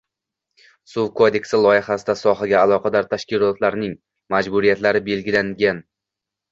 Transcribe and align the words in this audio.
Suv 0.93 1.11
kodeksi 1.19 1.59
loyihasida 1.65 2.17
sohaga 2.23 2.63
aloqador 2.65 3.07
tashkilotlarning 3.13 3.97
majburiyatlari 4.37 5.09
belgilanganng 5.13 5.89